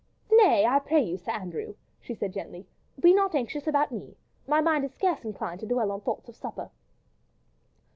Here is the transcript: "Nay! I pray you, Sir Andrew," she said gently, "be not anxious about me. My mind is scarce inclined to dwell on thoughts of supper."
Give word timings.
"Nay! 0.31 0.65
I 0.65 0.79
pray 0.79 1.03
you, 1.03 1.15
Sir 1.15 1.31
Andrew," 1.31 1.75
she 1.99 2.15
said 2.15 2.33
gently, 2.33 2.65
"be 2.99 3.13
not 3.13 3.35
anxious 3.35 3.67
about 3.67 3.91
me. 3.91 4.17
My 4.47 4.59
mind 4.59 4.83
is 4.83 4.95
scarce 4.95 5.23
inclined 5.23 5.59
to 5.59 5.67
dwell 5.67 5.91
on 5.91 6.01
thoughts 6.01 6.27
of 6.27 6.35
supper." 6.35 6.71